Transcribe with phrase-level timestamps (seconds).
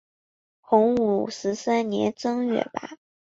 [0.61, 2.97] 洪武十三年正月罢。